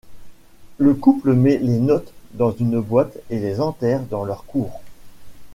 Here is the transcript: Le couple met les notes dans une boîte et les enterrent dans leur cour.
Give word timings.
Le 0.79 0.95
couple 0.95 1.33
met 1.35 1.57
les 1.59 1.77
notes 1.77 2.11
dans 2.33 2.51
une 2.51 2.81
boîte 2.81 3.19
et 3.29 3.37
les 3.39 3.61
enterrent 3.61 4.07
dans 4.07 4.25
leur 4.25 4.45
cour. 4.45 4.81